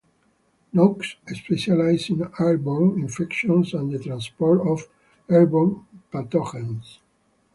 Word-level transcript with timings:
Noakes 0.73 1.17
specialises 1.31 2.09
in 2.09 2.27
airborne 2.39 2.99
infections 3.01 3.71
and 3.75 3.91
the 3.93 3.99
transport 3.99 4.61
of 4.67 4.87
airborne 5.29 5.85
pathogens. 6.11 6.97